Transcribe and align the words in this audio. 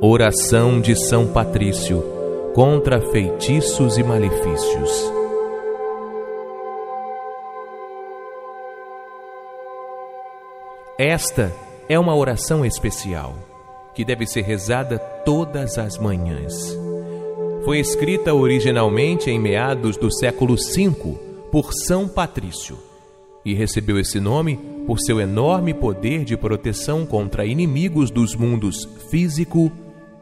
Oração 0.00 0.80
de 0.80 0.94
São 0.94 1.26
Patrício 1.26 2.04
contra 2.54 3.00
feitiços 3.10 3.98
e 3.98 4.02
malefícios. 4.04 5.12
Esta 10.96 11.52
é 11.88 11.98
uma 11.98 12.14
oração 12.14 12.64
especial 12.64 13.34
que 13.92 14.04
deve 14.04 14.24
ser 14.24 14.42
rezada 14.42 15.00
todas 15.00 15.76
as 15.78 15.98
manhãs. 15.98 16.54
Foi 17.64 17.80
escrita 17.80 18.32
originalmente 18.32 19.28
em 19.28 19.38
meados 19.40 19.96
do 19.96 20.12
século 20.12 20.54
V 20.54 20.92
por 21.50 21.72
São 21.74 22.06
Patrício 22.06 22.78
e 23.44 23.52
recebeu 23.52 23.98
esse 23.98 24.20
nome 24.20 24.60
por 24.86 25.00
seu 25.00 25.20
enorme 25.20 25.74
poder 25.74 26.22
de 26.22 26.36
proteção 26.36 27.04
contra 27.04 27.44
inimigos 27.44 28.12
dos 28.12 28.36
mundos 28.36 28.88
físico 29.10 29.72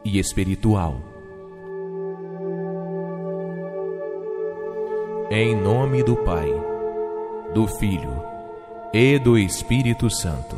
e 0.07 0.19
espiritual. 0.19 1.01
Em 5.29 5.53
nome 5.53 6.01
do 6.01 6.15
Pai, 6.15 6.49
do 7.53 7.67
Filho 7.67 8.23
e 8.93 9.19
do 9.19 9.37
Espírito 9.37 10.09
Santo. 10.09 10.55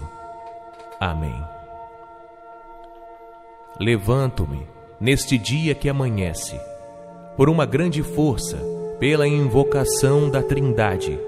Amém. 1.00 1.33
Levanto-me 3.80 4.67
neste 5.02 5.36
dia 5.36 5.73
que 5.73 5.89
amanhece, 5.89 6.59
por 7.36 7.50
uma 7.50 7.66
grande 7.66 8.03
força, 8.03 8.58
pela 9.00 9.28
invocação 9.28 10.30
da 10.30 10.44
Trindade, 10.44 11.19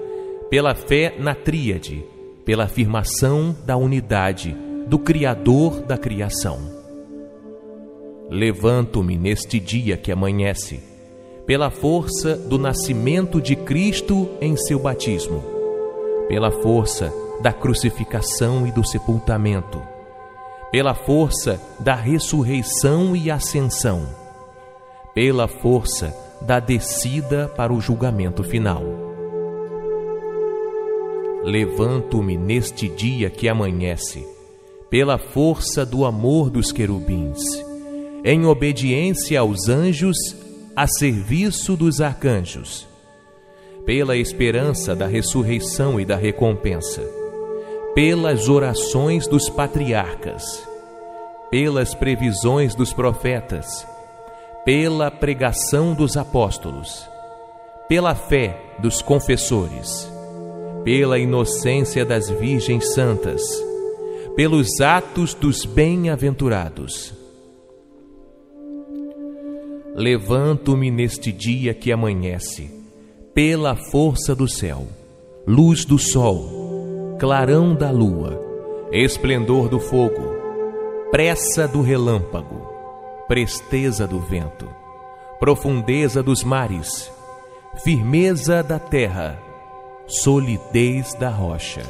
pela 0.48 0.76
fé 0.76 1.16
na 1.18 1.34
Tríade, 1.34 2.04
pela 2.44 2.64
afirmação 2.64 3.56
da 3.66 3.76
unidade 3.76 4.54
do 4.86 4.98
Criador 4.98 5.80
da 5.80 5.98
criação 5.98 6.81
Levanto-me 8.32 9.18
neste 9.18 9.60
dia 9.60 9.94
que 9.94 10.10
amanhece, 10.10 10.80
pela 11.44 11.70
força 11.70 12.34
do 12.34 12.56
nascimento 12.56 13.42
de 13.42 13.54
Cristo 13.54 14.26
em 14.40 14.56
seu 14.56 14.78
batismo, 14.78 15.44
pela 16.28 16.50
força 16.50 17.12
da 17.42 17.52
crucificação 17.52 18.66
e 18.66 18.72
do 18.72 18.82
sepultamento, 18.82 19.82
pela 20.70 20.94
força 20.94 21.60
da 21.78 21.94
ressurreição 21.94 23.14
e 23.14 23.30
ascensão, 23.30 24.08
pela 25.14 25.46
força 25.46 26.16
da 26.40 26.58
descida 26.58 27.52
para 27.54 27.70
o 27.70 27.82
julgamento 27.82 28.42
final. 28.42 28.82
Levanto-me 31.44 32.38
neste 32.38 32.88
dia 32.88 33.28
que 33.28 33.46
amanhece, 33.46 34.26
pela 34.88 35.18
força 35.18 35.84
do 35.84 36.06
amor 36.06 36.48
dos 36.48 36.72
querubins 36.72 37.70
em 38.24 38.46
obediência 38.46 39.40
aos 39.40 39.68
anjos, 39.68 40.16
a 40.76 40.86
serviço 40.86 41.76
dos 41.76 42.00
arcanjos, 42.00 42.86
pela 43.84 44.16
esperança 44.16 44.94
da 44.94 45.06
ressurreição 45.06 45.98
e 45.98 46.04
da 46.04 46.16
recompensa, 46.16 47.02
pelas 47.94 48.48
orações 48.48 49.26
dos 49.26 49.48
patriarcas, 49.50 50.42
pelas 51.50 51.94
previsões 51.94 52.76
dos 52.76 52.92
profetas, 52.92 53.86
pela 54.64 55.10
pregação 55.10 55.92
dos 55.92 56.16
apóstolos, 56.16 57.08
pela 57.88 58.14
fé 58.14 58.56
dos 58.78 59.02
confessores, 59.02 60.08
pela 60.84 61.18
inocência 61.18 62.04
das 62.04 62.30
virgens 62.30 62.94
santas, 62.94 63.42
pelos 64.36 64.80
atos 64.80 65.34
dos 65.34 65.64
bem-aventurados 65.64 67.21
Levanto-me 69.94 70.90
neste 70.90 71.30
dia 71.30 71.74
que 71.74 71.92
amanhece, 71.92 72.70
pela 73.34 73.76
força 73.76 74.34
do 74.34 74.48
céu, 74.48 74.86
luz 75.46 75.84
do 75.84 75.98
sol, 75.98 77.16
clarão 77.18 77.74
da 77.74 77.90
lua, 77.90 78.40
esplendor 78.90 79.68
do 79.68 79.78
fogo, 79.78 80.34
pressa 81.10 81.68
do 81.68 81.82
relâmpago, 81.82 82.66
presteza 83.28 84.06
do 84.06 84.18
vento, 84.18 84.66
profundeza 85.38 86.22
dos 86.22 86.42
mares, 86.42 87.12
firmeza 87.84 88.62
da 88.62 88.78
terra, 88.78 89.38
solidez 90.06 91.12
da 91.14 91.28
rocha. 91.28 91.82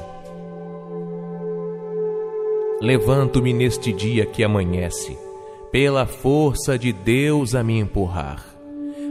Levanto-me 2.80 3.52
neste 3.52 3.92
dia 3.92 4.26
que 4.26 4.42
amanhece, 4.42 5.16
pela 5.72 6.04
força 6.04 6.78
de 6.78 6.92
Deus 6.92 7.54
a 7.54 7.62
me 7.64 7.80
empurrar, 7.80 8.44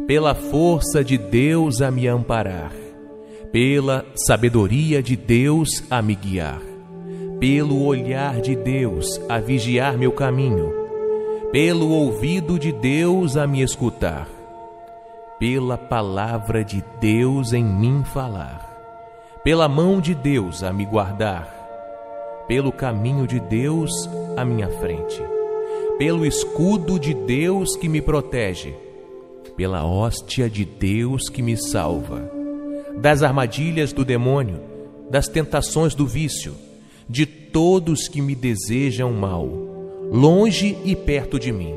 pela 0.05 0.35
força 0.35 1.03
de 1.03 1.17
Deus 1.17 1.81
a 1.81 1.89
me 1.89 2.07
amparar, 2.07 2.71
pela 3.51 4.05
sabedoria 4.13 5.01
de 5.01 5.15
Deus 5.15 5.83
a 5.89 6.03
me 6.03 6.13
guiar, 6.13 6.61
pelo 7.39 7.83
olhar 7.83 8.39
de 8.39 8.55
Deus 8.55 9.19
a 9.27 9.39
vigiar 9.39 9.97
meu 9.97 10.11
caminho, 10.11 10.71
pelo 11.51 11.89
ouvido 11.89 12.59
de 12.59 12.71
Deus 12.71 13.35
a 13.37 13.47
me 13.47 13.63
escutar, 13.63 14.27
pela 15.39 15.79
palavra 15.79 16.63
de 16.63 16.83
Deus 16.99 17.53
em 17.53 17.63
mim 17.63 18.03
falar, 18.03 18.69
pela 19.43 19.67
mão 19.67 19.99
de 19.99 20.13
Deus 20.13 20.61
a 20.61 20.71
me 20.71 20.85
guardar, 20.85 21.51
pelo 22.47 22.71
caminho 22.71 23.25
de 23.25 23.39
Deus 23.39 23.89
à 24.37 24.45
minha 24.45 24.69
frente 24.69 25.40
pelo 26.01 26.25
escudo 26.25 26.99
de 26.99 27.13
Deus 27.13 27.75
que 27.75 27.87
me 27.87 28.01
protege, 28.01 28.73
pela 29.55 29.85
hóstia 29.85 30.49
de 30.49 30.65
Deus 30.65 31.29
que 31.29 31.43
me 31.43 31.55
salva, 31.55 32.27
das 32.97 33.21
armadilhas 33.21 33.93
do 33.93 34.03
demônio, 34.03 34.61
das 35.11 35.27
tentações 35.27 35.93
do 35.93 36.07
vício, 36.07 36.55
de 37.07 37.27
todos 37.27 38.07
que 38.07 38.19
me 38.19 38.33
desejam 38.33 39.13
mal, 39.13 39.47
longe 40.11 40.75
e 40.83 40.95
perto 40.95 41.37
de 41.37 41.51
mim, 41.51 41.75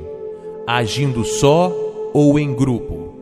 agindo 0.66 1.22
só 1.22 1.70
ou 2.14 2.38
em 2.38 2.54
grupo. 2.54 3.12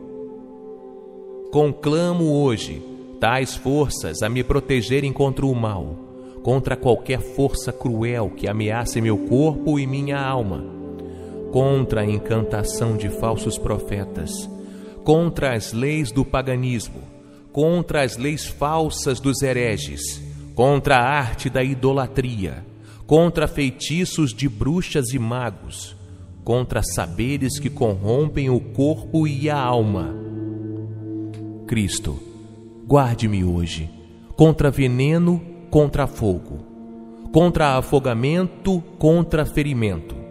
Conclamo 1.51 2.31
hoje 2.31 2.81
tais 3.19 3.53
forças 3.53 4.23
a 4.23 4.29
me 4.29 4.41
protegerem 4.41 5.11
contra 5.11 5.45
o 5.45 5.53
mal, 5.53 5.97
contra 6.41 6.77
qualquer 6.77 7.19
força 7.19 7.73
cruel 7.73 8.29
que 8.29 8.47
ameace 8.47 9.01
meu 9.01 9.17
corpo 9.17 9.77
e 9.77 9.85
minha 9.85 10.17
alma 10.17 10.81
contra 11.53 12.01
a 12.01 12.03
encantação 12.03 12.97
de 12.97 13.09
falsos 13.09 13.59
profetas, 13.59 14.49
contra 15.03 15.53
as 15.53 15.71
leis 15.71 16.11
do 16.11 16.25
paganismo, 16.25 16.99
contra 17.51 18.01
as 18.01 18.17
leis 18.17 18.47
falsas 18.47 19.19
dos 19.19 19.43
hereges, 19.43 20.19
contra 20.55 20.97
a 20.97 21.07
arte 21.07 21.51
da 21.51 21.63
idolatria, 21.63 22.65
contra 23.05 23.47
feitiços 23.47 24.33
de 24.33 24.49
bruxas 24.49 25.13
e 25.13 25.19
magos, 25.19 25.95
contra 26.43 26.81
saberes 26.81 27.59
que 27.59 27.69
corrompem 27.69 28.49
o 28.49 28.59
corpo 28.59 29.27
e 29.27 29.47
a 29.47 29.59
alma. 29.59 30.11
Cristo, 31.67 32.19
guarde-me 32.87 33.43
hoje 33.43 33.91
contra 34.35 34.71
veneno, 34.71 35.39
contra 35.69 36.07
fogo, 36.07 36.65
contra 37.31 37.77
afogamento, 37.77 38.81
contra 38.97 39.45
ferimento 39.45 40.22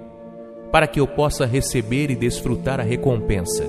para 0.73 0.87
que 0.87 0.99
eu 0.99 1.07
possa 1.07 1.45
receber 1.45 2.11
e 2.11 2.17
desfrutar 2.17 2.81
a 2.81 2.83
recompensa. 2.83 3.69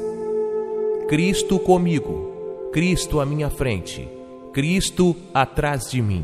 Cristo 1.10 1.60
comigo, 1.60 2.70
Cristo 2.72 3.20
à 3.20 3.26
minha 3.26 3.50
frente, 3.50 4.08
Cristo 4.54 5.14
atrás 5.34 5.92
de 5.92 6.02
mim, 6.02 6.24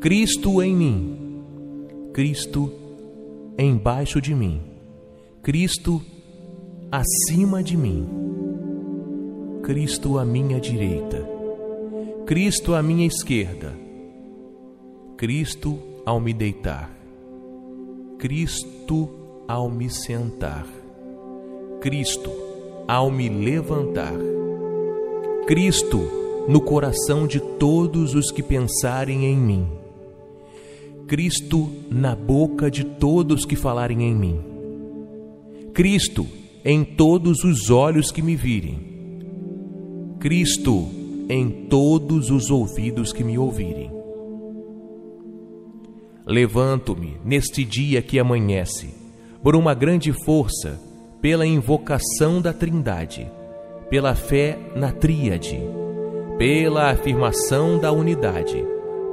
Cristo 0.00 0.62
em 0.62 0.74
mim, 0.76 1.42
Cristo 2.12 2.72
embaixo 3.58 4.20
de 4.20 4.32
mim, 4.32 4.62
Cristo 5.42 6.00
acima 6.90 7.60
de 7.60 7.76
mim, 7.76 8.06
Cristo 9.62 10.18
à 10.18 10.24
minha 10.24 10.60
direita, 10.60 11.28
Cristo 12.26 12.74
à 12.74 12.82
minha 12.82 13.06
esquerda, 13.06 13.76
Cristo 15.16 15.78
ao 16.06 16.20
me 16.20 16.32
deitar, 16.32 16.90
Cristo 18.18 19.19
ao 19.50 19.68
me 19.68 19.90
sentar, 19.90 20.64
Cristo 21.80 22.30
ao 22.86 23.10
me 23.10 23.28
levantar, 23.28 24.14
Cristo 25.44 25.98
no 26.46 26.60
coração 26.60 27.26
de 27.26 27.40
todos 27.40 28.14
os 28.14 28.30
que 28.30 28.44
pensarem 28.44 29.24
em 29.24 29.36
mim, 29.36 29.66
Cristo 31.08 31.68
na 31.90 32.14
boca 32.14 32.70
de 32.70 32.84
todos 32.84 33.44
que 33.44 33.56
falarem 33.56 34.04
em 34.04 34.14
mim, 34.14 34.40
Cristo 35.74 36.24
em 36.64 36.84
todos 36.84 37.42
os 37.42 37.70
olhos 37.70 38.12
que 38.12 38.22
me 38.22 38.36
virem, 38.36 38.78
Cristo 40.20 40.86
em 41.28 41.66
todos 41.68 42.30
os 42.30 42.52
ouvidos 42.52 43.12
que 43.12 43.24
me 43.24 43.36
ouvirem. 43.36 43.90
Levanto-me 46.24 47.16
neste 47.24 47.64
dia 47.64 48.00
que 48.00 48.16
amanhece 48.16 48.99
por 49.42 49.56
uma 49.56 49.74
grande 49.74 50.12
força, 50.12 50.78
pela 51.20 51.46
invocação 51.46 52.40
da 52.40 52.52
Trindade, 52.52 53.30
pela 53.88 54.14
fé 54.14 54.58
na 54.74 54.92
Tríade, 54.92 55.60
pela 56.38 56.90
afirmação 56.90 57.78
da 57.78 57.92
unidade, 57.92 58.64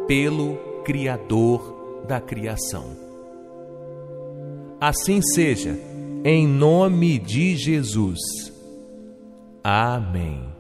pelo 0.08 0.58
Criador 0.84 2.06
da 2.08 2.22
criação. 2.22 2.86
Assim 4.80 5.22
seja, 5.22 5.78
em 6.24 6.48
nome 6.48 7.18
de 7.18 7.56
Jesus. 7.56 8.20
Amém. 9.64 10.57